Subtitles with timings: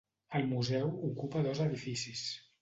[0.37, 2.25] El museu ocupa dos edificis.